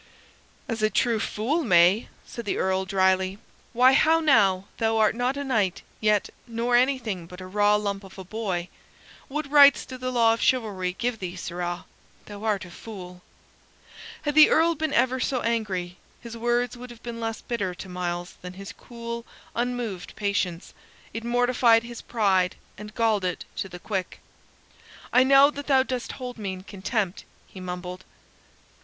[0.67, 3.37] "As a true fool may," said the Earl, dryly.
[3.71, 8.03] "Why, how now, thou art not a knight yet, nor anything but a raw lump
[8.03, 8.67] of a boy.
[9.27, 11.85] What rights do the laws of chivalry give thee, sirrah?
[12.25, 13.21] Thou art a fool!"
[14.23, 17.87] Had the Earl been ever so angry, his words would have been less bitter to
[17.87, 19.23] Myles than his cool,
[19.55, 20.73] unmoved patience;
[21.13, 24.19] it mortified his pride and galled it to the quick.
[25.13, 28.03] "I know that thou dost hold me in contempt," he mumbled.